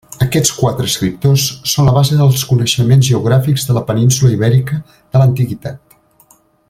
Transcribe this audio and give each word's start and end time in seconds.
Aquests 0.25 0.51
quatre 0.59 0.85
escriptors 0.91 1.43
són 1.73 1.89
la 1.89 1.93
base 1.97 2.17
dels 2.21 2.45
coneixements 2.53 3.09
geogràfics 3.11 3.67
de 3.69 3.77
la 3.79 3.85
península 3.91 4.33
Ibèrica 4.39 4.81
de 4.97 5.23
l'Antiguitat. 5.23 5.99